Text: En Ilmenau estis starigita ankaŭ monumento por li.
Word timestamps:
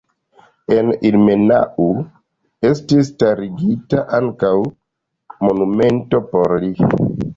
En 0.75 0.87
Ilmenau 1.09 1.85
estis 2.69 3.11
starigita 3.11 4.03
ankaŭ 4.21 4.53
monumento 5.49 6.23
por 6.33 6.57
li. 6.65 6.73